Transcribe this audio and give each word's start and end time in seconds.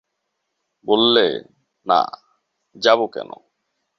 বললে, 0.87 1.27
না, 1.85 2.01
যাব 2.75 2.99
কেন? 3.07 3.29